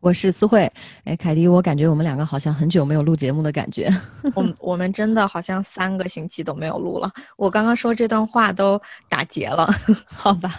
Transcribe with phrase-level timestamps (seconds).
[0.00, 0.70] 我是思慧，
[1.04, 3.94] 哎，凯迪，我感觉我们两个好像很久没有录节目的感觉。
[4.34, 7.10] 我我们真的好像三个星期都没有录了。
[7.36, 8.80] 我刚刚说这段话都
[9.10, 9.68] 打结了，
[10.08, 10.50] 好吧？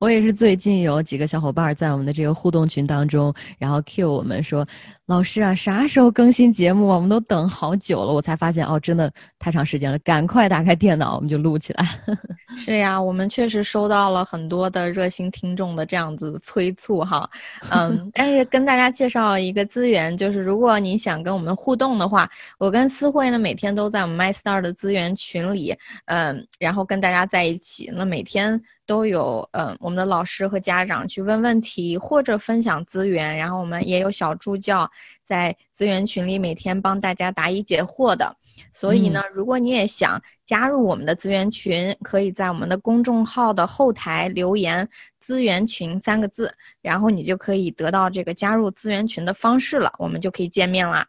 [0.00, 4.66] 我也是最近有几个小伙伴在我们的这个互动群当中，然后 Q 我们说。
[5.06, 6.94] 老师啊，啥时候更新节目啊？
[6.96, 11.86] 我们都等好久了，我才发现哦，真的太长时间了，赶快打开电脑，我们就录起来。
[12.56, 17.28] 是呀，我们确实收到了很多的热心听众的这样子催促哈，
[17.68, 22.26] 嗯， 但是跟大家介绍一个资源，就是如果你想跟我们互动的话，
[22.58, 28.58] 我跟思慧呢每天都在我们 MyStar 的资源群里，嗯，然后跟大家在一起，那每天。
[28.86, 34.90] 都有，嗯，我们的老师和家长去问问题或者分享资源，然后我们也有小助教
[35.24, 38.36] 在资源群里每天帮大家答疑解惑的。
[38.72, 44.88] 所以呢，如果你也想加入我们的资源群，可以在我们的公众号的后台留言
[45.18, 51.04] “资源群”三个字，然后你就可以得到这个加入资源群的方式了，我们就可以见面啦。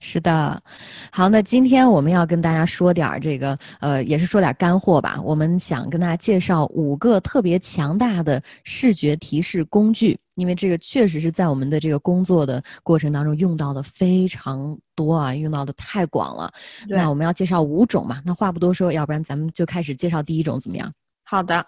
[0.00, 0.62] 是的，
[1.10, 5.20] 好，那今天我们要跟大家说点儿这个，呃，也是说点干货吧。
[5.22, 16.52] 我们想跟大家介绍五个特别强大的视觉提示工具，因为这个确实是在我们的这个工作的过程当中用到的非常多啊，用到的太广了。
[16.88, 18.22] 那我们要介绍五种嘛？
[18.24, 20.92] 那话不多说，要不然咱们就开始介绍第一种怎么样？
[21.24, 21.66] 好的，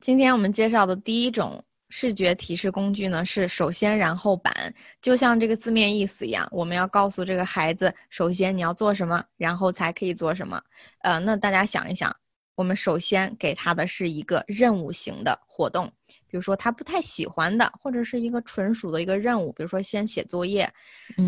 [0.00, 1.62] 今天我们介绍的第一种。
[1.90, 10.62] 视觉提示工具呢是首先然后版，就像这个字面意思一样，我们要告诉这个孩子，首先你要做什么，然后才可以做什么。
[11.00, 12.14] 呃，那大家想一想，
[12.54, 15.92] 我们首先给他的是一个任务型的活动，
[16.28, 20.72] 比如说他不太喜欢的，或者是一个纯属的一个任务，比如说先写作业，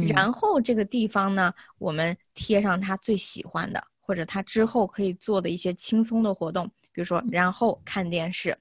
[0.09, 8.57] 然后这个地方呢，我们贴上他最喜欢的，或者他之后可以做的一些轻松的活动，比如说然后看电视。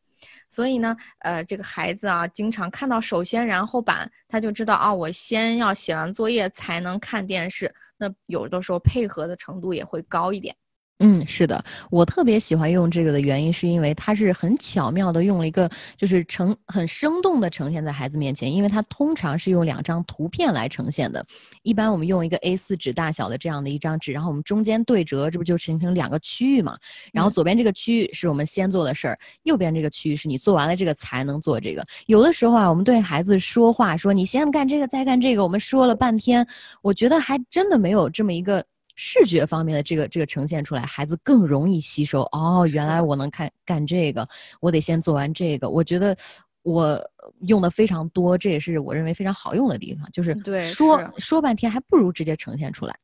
[0.50, 7.74] 所以呢，呃，这个孩子啊，经常看到首先然后版，他就知道啊，我先要写完作业才能看电视。
[7.98, 10.56] 那有的时候配合的程度也会高一点。
[11.04, 15.68] 嗯，是的，我特别喜欢用这个的原因，是因为它是很巧妙的用了一个，
[15.98, 21.26] 就是呈很生动的呈现在孩子面前，因为它通常是用两张图片来呈现的。
[21.64, 26.78] 一般我们用一个 A4 纸大小的这样的一张纸，然后我们中间对折，这不就形成两个区域嘛？
[27.12, 31.84] 然后左边这个区域是我们先做的事儿，右边这个区域是你做完了这个才能做这个。
[32.06, 36.46] 有的时候啊，我们对孩子说话说你先干这个再干这个，我们说了半天，
[36.84, 38.64] 我觉得还真的没有这么一个。
[39.04, 42.22] 视觉方面的这个这个呈现出来，孩子更容易吸收。
[42.32, 44.28] 哦，原来我能看干这个，
[44.60, 45.68] 我得先做完这个。
[45.68, 46.16] 我觉得
[46.62, 47.02] 我
[47.48, 52.96] 用的非常多，这也是我认为非常好用的地方，就是说说半天还不如直接呈现出来。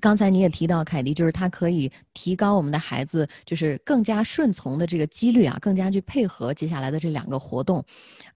[0.00, 7.84] 刚才你也提到凯迪，就是他可以提高我们的孩子就是更加顺从的这个几率啊，更加去配合接下来的这两个活动。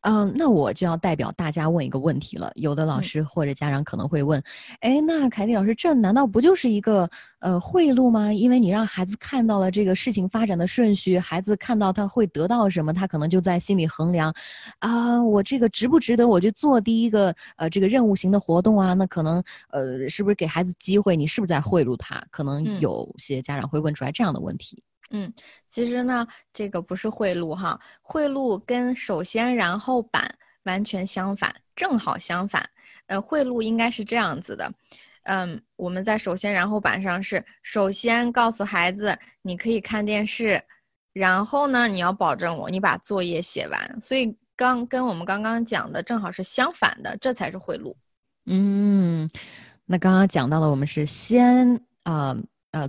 [0.03, 2.51] 嗯，那我就要代表大家问一个问题了。
[2.55, 4.43] 有的老师或者家长可能会问，
[4.81, 8.33] 哎，那凯迪老师，这难道不就是一个呃贿赂吗？
[8.33, 14.33] 因为你让孩子看到了这个事情发展的顺序，孩子看到他会得到什么，他可能就在心里衡量，
[14.79, 18.95] 啊，我这个值不值得我去做第一个呃这个任务型的活动啊？
[18.95, 21.17] 那可能呃是不是给孩子机会？
[21.17, 22.23] 你是不是在贿赂他？
[22.31, 24.83] 可能有些家长会问出来这样的问题。
[25.13, 25.33] 嗯，
[25.67, 30.33] 其实呢，这个不是贿赂哈，贿赂跟首先然后版
[30.65, 32.65] 完全相反，正好相反。
[33.07, 34.73] 呃，贿赂应该是这样子的，
[35.31, 40.61] 嗯，我们在首先然后板上是首先告诉孩子你可以看电视，
[41.13, 47.95] 然后呢你要保证我你把作业写完，所以刚跟我们刚刚讲的正好是相反的，这才是贿赂。
[48.47, 49.31] 嗯，
[49.87, 52.37] 那刚刚讲到了，我们是先啊。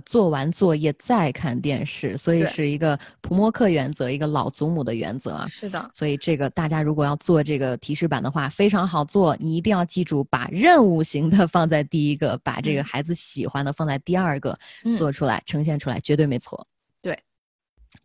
[0.04, 5.46] 做完作业再看电视，所以是一个普默克原则，一个老祖母的原则啊。
[5.48, 9.36] 是的，所以这个大家如果要做这个提示板的话，非常好做。
[9.40, 14.56] 你一定要记住，把任务型的放在第一个，把这个孩子喜欢的放在第二个，
[14.96, 16.64] 做出来呈现出来，绝对没错。
[17.00, 17.18] 对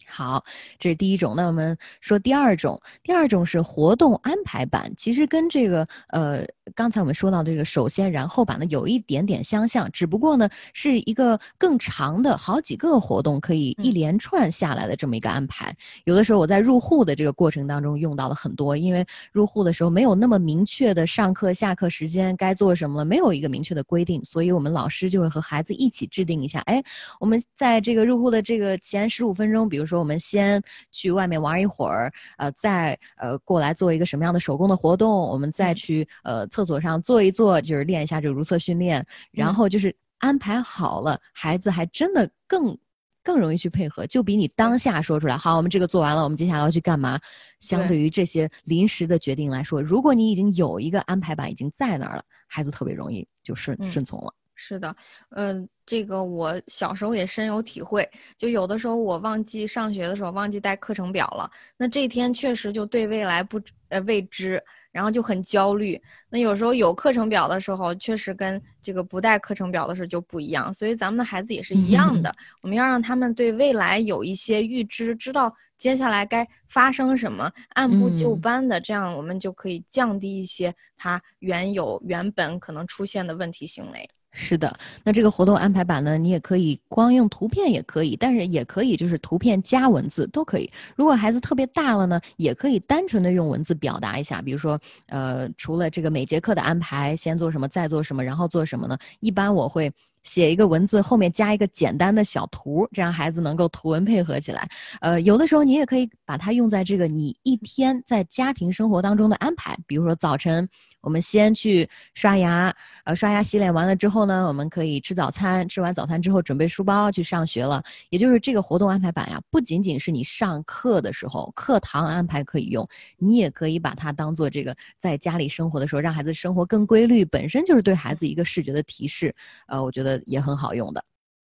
[0.07, 0.43] 好，
[0.79, 1.35] 这是第一种。
[1.35, 15.75] 那我们说第二种，第二种是活动安排版，其实跟这个呃刚才我们说到这个首先然后版呢有一点点相像，只不过呢是一个更长的好几个活动可以一连串下来的这么一个安排。
[16.05, 26.59] 有的时候我在入户的这个过程当中用到了很多，因为入户的时候没有那么明确的上课下课时间该做什么了，没有一个明确的规定，所以我们老师就会和孩子一起制定一下。
[26.61, 26.81] 哎，
[27.19, 29.97] 我们在这个入户的这个前十五分钟，比如说。
[29.97, 30.61] 我们先
[30.91, 35.09] 去外面玩一会儿，呃，再呃过来做一个什么样的手工的活动？
[35.09, 42.75] 我们再去呃厕所上坐一坐，就是练一下这个如厕训练，然后就是安排好了，孩子还真的更
[43.23, 47.19] 更容易去配合，就比你当下说出来，好，我们这个做完了，我们接下来要去干嘛？
[47.59, 54.33] 相对于这些临时的决定来说，如果你已经有一个安排板已经在那儿了，孩子特别容易就顺顺从了。
[54.59, 54.95] 是的，
[55.35, 58.09] 嗯，这个我小时候也深有体会。
[58.35, 64.59] 就有的时候我忘记上学的时候忘记带课程表了，那这天确实就对未来不呃未知，
[64.97, 66.01] 然后就很焦虑。
[66.27, 70.73] 那有时候有课程表的时候，确实跟这个不带课程表的时候就不一样。
[70.73, 84.09] 所以咱们的孩子也是一样的，我们要让他们对未来有一些预知，知道接下来该发生什么，按部就班的，这样我们就可以降低一些他原有原本可能出现的问题行为。
[84.39, 84.71] 是的，
[85.03, 90.69] 那这个活动安排版呢，你也可以光用图片也可以，但是也可以就是图片加文字都可以。
[90.95, 98.95] 如果孩子特别大了呢，也可以单纯的用文字表达一下，比如说，呃，除了这个每节课的安排，先做什么，再做什么，然后做什么呢？
[99.21, 99.91] 一般我会
[100.27, 104.69] 写一个文字，后面加一个简单的小图，这样孩子能够图文配合起来。
[105.01, 110.69] 呃，有的时候你也可以把它用在这个你一天在家庭生活当中的安排，比如说早晨。
[111.01, 112.73] 我们先去刷牙，
[113.05, 115.65] 呃，刷牙洗脸完了之后呢，我们可以吃早餐。
[115.69, 117.81] 吃完早餐之后，准备书包去上学了。
[118.09, 122.85] 也就是这个活动安排版呀，不仅仅是你上课的时候课堂安排可以用，
[123.17, 129.33] 你也可以把它当做这个在家里生活的时候，让孩子生活更规律，本身就是对孩子一个视觉的提示。
[129.67, 131.03] 呃，我觉得也很好用的。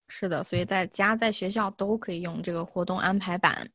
[0.08, 3.68] 是的，所以在家在学校都可以用这个活动安排版。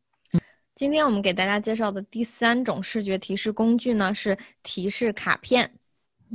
[0.75, 5.71] 今天我们给大家介绍的第三种视觉提示工具呢，是提示卡片。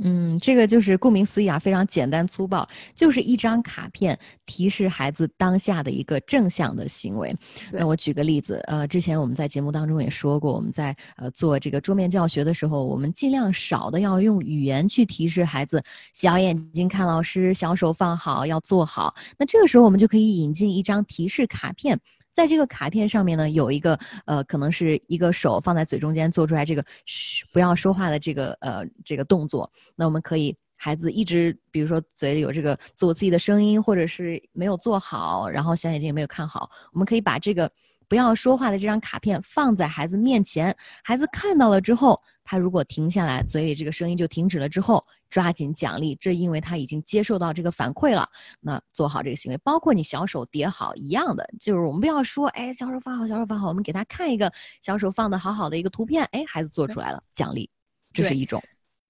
[0.01, 7.35] 嗯，这个就是顾名思义啊，非常简单粗暴，就是一张卡片提示孩子当下的一个正向的行为。
[7.71, 19.13] 那我举个例子，呃，之前我们在节目当中也说过，我们在呃做这个桌面教学的时候，我们尽量少的要用语言去提示孩子，小眼睛看老师，小手放好，要做好。
[19.37, 21.99] 那这个时候我们就可以引进一张提示卡片。
[22.33, 29.71] 在这个卡片上面呢，有一个呃，可能是一个手放在嘴中间做出来这个嘘不要说话的这个呃这个动作。
[29.95, 37.71] 那我们可以孩子一直，比如说嘴里有这个自我自己的声音，或者是没有做好，然后小眼睛也没有看好，我们可以把这个
[38.09, 42.19] 不要说话的这张卡片放在孩子面前，孩子看到了之后。
[42.45, 45.01] 他如果停下来，嘴里这个声音就停止了之后，
[45.33, 48.29] 抓紧奖励，这因为他已经接受到这个反馈了。
[48.59, 57.67] 那做好这个行为，包括你小手叠好一样的，就是我们不要说，哎，小手放好，小手放好，我们给他看一个小手放的好好的一个图片，哎，孩子做出来了，奖励，
[58.13, 58.61] 这是一种。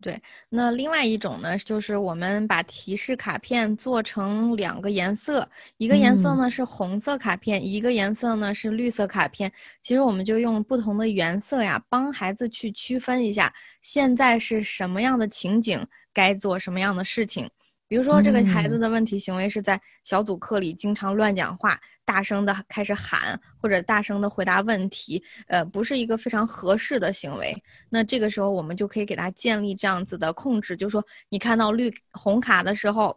[0.04, 9.50] 对，那另外一种呢，就是我们把提示卡片做成两个颜色，一个颜色呢是红色卡片，一个颜色呢是绿色卡片。
[9.82, 17.50] 其实我们就用不同的颜色呀，帮孩子去区分一下，现在是什么样的情景，该做什么样的事情。
[17.94, 27.56] 比如说，这个孩子的问题行为是在小组课里经常乱讲话，大声的开始喊，或者大声的回答问题，呃，不是一个非常合适的行为。
[27.90, 33.16] 那这个时候，我们就可以给他建立这样子的控制，就是说，你看到绿红卡的时候。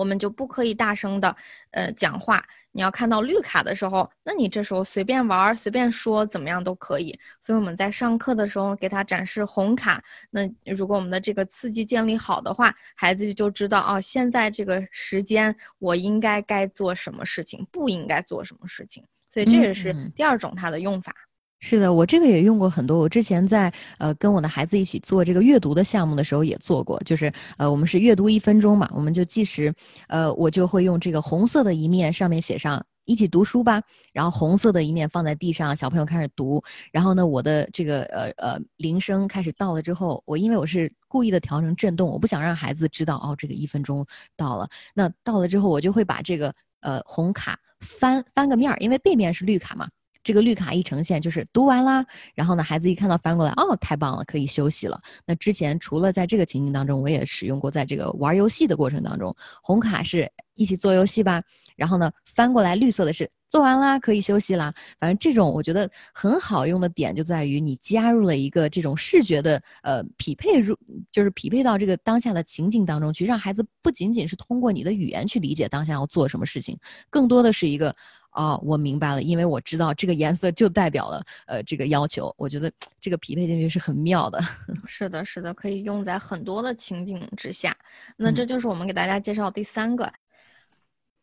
[0.00, 1.36] 我们就不可以大声的，
[1.72, 2.42] 呃，讲话。
[2.72, 7.18] 你要看到绿卡的时候，那你这时候随便玩、随便说，怎么样都可以。
[7.40, 10.02] 所以我们在上课的时候给他展示红卡。
[10.30, 19.04] 那如果我们的这个刺激建立好的话，孩子就知道哦，现在这个时间我应该该做什么事情，不应该做什么事情。
[19.28, 21.12] 所以这也是第二种它的用法。
[21.60, 22.98] 是的，我这个也用过很多。
[22.98, 29.72] 我之前在呃跟我的孩子一起做这个阅读的项目的时候也做过，就是呃我们是阅读一分钟嘛，我们就计时，
[30.08, 49.86] 呃我就会用这个红色的一面上面写上一起读书吧，然后红色的一面放在地上，小朋友开始读，然后呢我的这个呃呃铃声开始到了之后，我因为我是故意的调成震动，我不想让孩子知道哦这个一分钟到了，那到了之后我就会把这个呃红卡翻翻个面儿，因为背面是绿卡嘛。
[50.22, 52.04] 这个绿卡一呈现，就是读完啦。
[52.34, 55.00] 然后呢，孩子一看到翻过来，哦，太棒了，可以休息了。
[55.24, 61.42] 那之前除了在这个情境当中，我也使用过，在这个玩游戏的过程当中，红卡是一起做游戏吧。
[61.76, 64.70] 然后呢，翻过来绿色的是做完啦，可以休息啦。
[64.98, 70.76] 反正这种我觉得很好用的点就在于你加入了一个这种视觉的呃匹配入，
[71.10, 77.96] 就是匹配到这个当下的情境当中去，让孩子不仅仅是通过你的语言去理解当下要做什么事情，更多的是一个。
[78.32, 82.70] 哦，我明白了，因为我知道这个颜色就代表了呃这个要求，我觉得
[83.00, 84.40] 这个匹配进去是很妙的。
[84.86, 87.76] 是的，是的，可以用在很多的情景之下。
[88.16, 90.12] 那这就是我们给大家介绍第三个。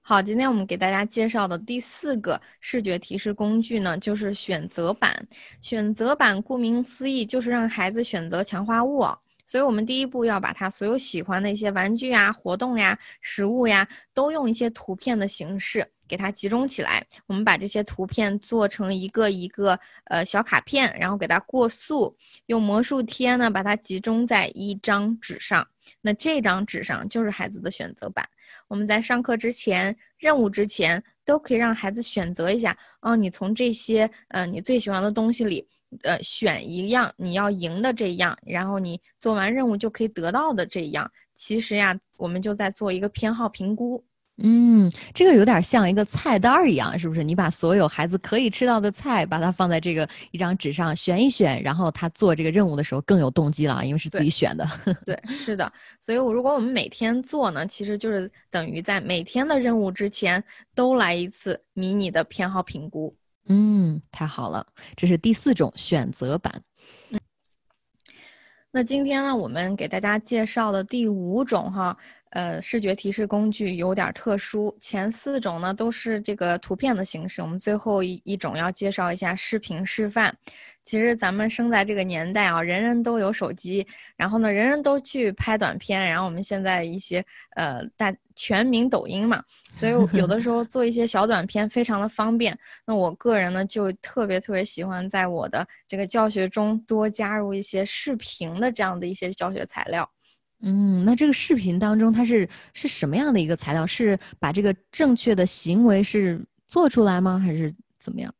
[0.01, 5.27] 好，今天我们给大家介绍的第四个视觉提示工具呢，就是选择板。
[5.61, 9.05] 选择板顾名思义就是让孩子选择强化物。
[9.45, 17.05] 所以我们第一步要把他所有喜欢的一些玩具呀、活动呀、食物呀，都用一些图片的形式给它集中起来。
[17.25, 22.15] 我们把这些图片做成一个一个呃小卡片，然后给它过塑，
[22.47, 25.67] 用魔术贴呢把它集中在一张纸上。
[26.01, 28.27] 那这张纸上就是孩子的选择版。
[28.67, 32.77] 我们在上课之前、任务之前，都可以让孩子选择一下。
[33.01, 35.65] 哦，你从这些呃你最喜欢的东西里，
[36.03, 41.09] 呃选一样你要赢的这一样，然后你做完任务就可以得到的这一样。
[41.35, 44.03] 其实呀，我们就在做一个偏好评估。
[44.39, 47.23] 嗯，这个有点像一个菜单儿一样，是不是？
[47.23, 54.69] 你把所有孩子可以吃到的菜，把它放在这个一张纸上选一选，然后他做这个任务的时候更有动机了，因为是自己选的。
[55.07, 55.71] 对，是的。
[55.99, 60.43] 所以，如果我们每天做呢，其实就是等于在每天的任务之前
[60.75, 63.15] 都来一次迷你的偏好评估。
[63.47, 66.61] 嗯，太好了，这是第四种选择版。
[68.69, 71.97] 那今天呢，我们给大家介绍的第五种哈。
[72.31, 80.35] 呃，视觉提示工具有点特殊，前四种呢都是这个图片的形式，我们最后一一种要介绍一下视频示范。
[80.83, 87.23] 其实咱们生在这个年代啊，人人都有手机，然后呢，人人都去拍短片，然后我们现在一些
[87.57, 89.43] 呃大全民抖音嘛，
[89.75, 92.57] 所以有的时候做一些小短片非常的方便。
[92.85, 100.09] 那我个人呢就特别特别喜欢在我的这个教学中多加入一些视频的这样的一些教学材料。
[100.61, 103.85] 嗯，那这个视频当中它是是什么样的一个材料？
[103.85, 107.37] 是把这个正确的行为是做出来吗？
[107.37, 108.33] 还是怎么样？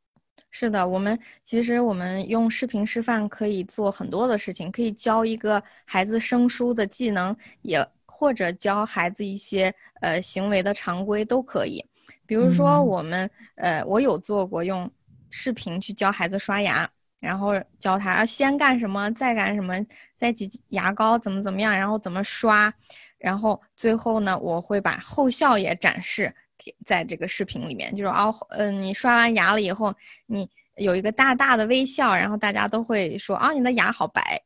[0.49, 9.71] 是的，我们其实我们用视频示范可以做很多的事情，可以教一个孩子生疏的技能，也或者教孩子一些
[10.01, 11.85] 呃行为的常规都可以。
[12.25, 14.89] 比如说我们呃，我有做过用
[15.29, 16.89] 视频去教孩子刷牙。
[17.19, 19.73] 然后教他先干什么，再干什么，
[20.17, 22.73] 再挤牙膏怎么怎么样，然后怎么刷，
[23.17, 29.95] 然后最后呢，我会把后效也展示给在这个视频里面，就是哦，嗯，你刷完牙了以后，
[30.25, 34.41] 你有一个大大的微笑，然后大家都会说啊，你的牙好白。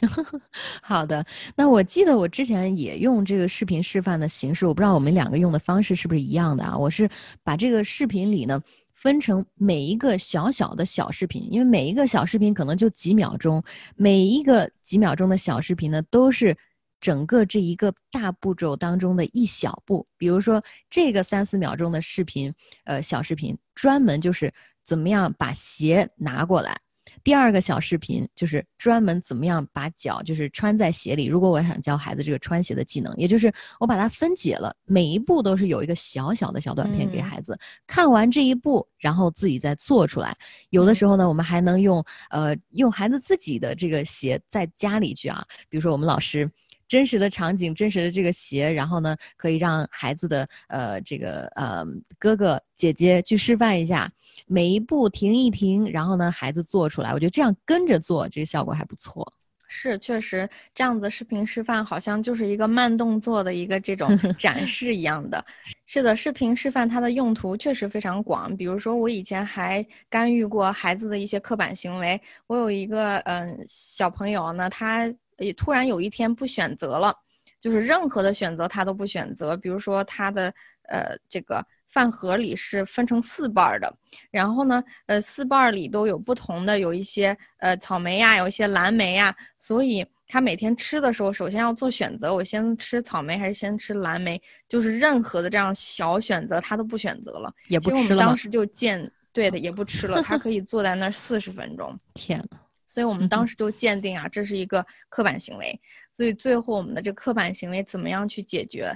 [0.80, 1.26] 好的，
[1.56, 6.76] 那我记得我之前也用这个视频示范的形式，我不知道我们两个用的方式是不是一样的啊？
[6.78, 7.08] 我是
[7.42, 8.62] 把这个视频里呢。
[9.02, 13.60] 分成每一个小小的小视频，因为每一个小视频可能就几秒钟，
[13.96, 16.56] 每一个几秒钟的小视频呢，都是
[17.00, 20.06] 整个这一个大步骤当中的一小步。
[20.16, 22.54] 比如说这个三四秒钟的视频，
[22.84, 24.54] 呃，小视频专门就是
[24.84, 26.80] 怎么样把鞋拿过来。
[27.24, 31.26] 第二个小视频就是专门怎么样把脚就是穿在鞋里。
[31.26, 40.34] 如果我想教孩子这个穿鞋的技能，也就是我把它分解了，每一步都是有一个小小的小短片给孩子看完这一步，然后自己再做出来。
[40.70, 46.50] 有的时候呢，我们还能用呃用孩子自己的这个鞋在家里去啊，比如说我们老师
[46.92, 51.82] 真实的场景、真实的这个鞋，然后呢可以让孩子的呃这个呃
[52.18, 54.12] 哥哥姐姐去示范一下。
[54.46, 59.32] 每一步停一停，然后呢，孩子做出来，我觉得这样跟着做，这个效果还不错。
[59.68, 65.42] 是，确实这样子视频示范好像就是一个慢动作的一个这种 展示一样的。
[65.86, 68.54] 是的，视频示范它的用途确实非常广。
[68.54, 72.20] 比如说，我以前还干预过孩子的一些刻板行为。
[72.46, 77.14] 我有一个嗯小朋友呢，他也突然有一天不选择了，
[77.60, 79.56] 就是任何的选择他都不选择。
[79.56, 80.52] 比如说他的
[80.88, 81.64] 呃这个。
[81.92, 83.94] 饭盒里是分成四瓣的，
[84.30, 94.40] 然后呢，呃，四瓣里都有不同的，有一些呃草莓呀，有一些蓝莓呀，所以他每天吃的时候，首先要做选择，我先吃草莓还是先吃蓝莓？
[94.70, 98.00] 就是任何的这样小选择，他都不选择了，也不吃了。
[98.00, 101.94] 我们当时就见对的，也不吃了，他 可以坐在那儿四十分钟。
[102.14, 102.58] 天呐，
[102.92, 105.80] 所以我们当时就鉴定啊，这是一个刻板行为。
[106.12, 108.94] 所以最后我们的这刻板行为怎么样去解决？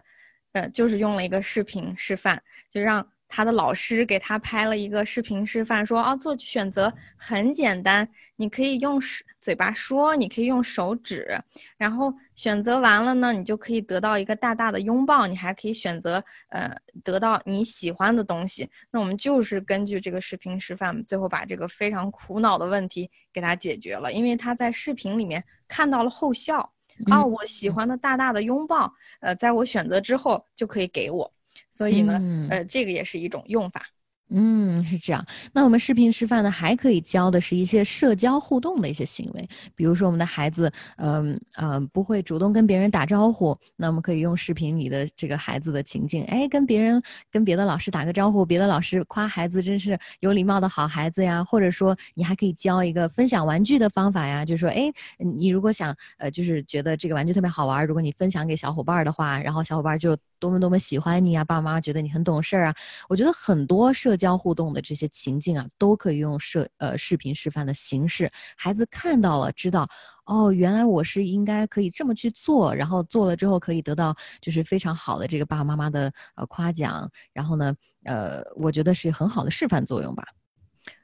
[0.52, 9.00] 呃，就是用了一个视频示范，就让他的老师给他拍了一个视频示范，说啊，做选择很简单，你可以用
[9.40, 11.28] 嘴巴说，你可以用手指，
[11.76, 18.68] 然后选择完了呢，你就可以得到一个大大的拥抱，你还可以选择呃得到你喜欢的东西。
[18.90, 26.72] 那我们就是根据这个视频示范，最后把这个非常苦恼的问题给他解决了，因为他在视频里面看到了后效。
[27.10, 28.90] 啊，我喜欢的大大的拥抱，
[29.20, 31.30] 呃，在我选择之后就可以给我，
[31.76, 32.18] 所以呢，
[32.48, 33.82] 呃，这个也是一种用法。
[34.28, 35.24] 嗯，是这样。
[35.52, 62.74] 那我们视频示范呢，还可以教的是一些社交互动的一些行为，比如说我们的孩子，嗯嗯，不会主动跟别人打招呼，那我们可以用视频里的这个孩子的情境，哎，跟别人跟别的老师打个招呼，别的老师夸孩子真是有礼貌的好孩子呀，或者说你还可以教一个分享玩具的方法呀，就是说，哎，你如果想，呃，就是觉得这个玩具特别好玩，如果你分享给小伙伴的话，然后小伙伴就多么多么喜欢你啊，爸妈觉得你很懂事啊，
[63.08, 69.88] 我觉得很多社交互动的这些情境啊，都可以用视呃视频示范的形式，孩子看到了，知道
[70.24, 80.26] 哦，原来我是应该可以这么去做，然后做了之后可以得到就是非常好的这个爸爸妈妈的呃夸奖，然后呢，呃，我觉得是很好的示范作用吧。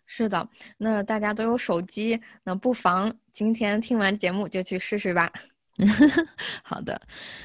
[0.06, 5.32] 是的，那大家都有手机，那不妨今天听完节目就去试试吧。
[6.62, 7.00] 好的，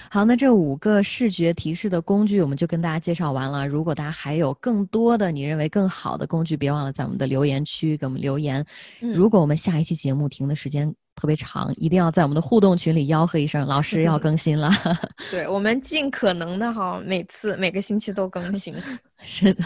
[0.09, 3.67] 好，那这五个视觉提示的工具我们就跟大家介绍完了。
[3.67, 8.65] 如果大家还有更多的你认为更好的工具，别忘了在我们的留言区给我们留言。
[8.99, 10.93] 如果我们下一期节目停的时间。
[11.19, 14.71] 特别长，一定要在我们的互动群里吆喝一声，老师要更新了。
[15.31, 18.73] 对我们尽可能的哈，每次每个星期都更新。
[19.23, 19.63] 是的，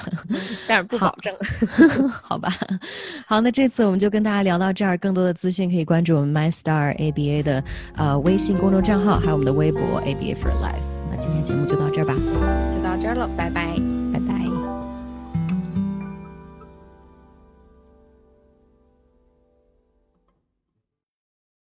[0.65, 1.35] 但是不保证。
[2.23, 2.49] 好吧，
[3.27, 4.97] 好，那这次我们就跟大家聊到这儿。
[4.97, 7.63] 更多的资讯可以关注我们 MyStar ABA 的
[7.97, 10.79] 呃微信公众账号，还有我们的微博 ABA for Life。
[11.11, 12.15] 那今天节目就到这儿吧，
[12.73, 13.70] 就到这儿了，拜拜。